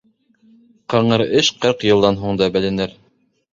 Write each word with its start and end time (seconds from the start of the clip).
Ҡыңыр 0.93 1.25
эш 1.43 1.51
ҡырҡ 1.67 1.87
йылдан 1.91 2.19
һуң 2.25 2.43
да 2.43 2.51
беленер. 2.59 2.99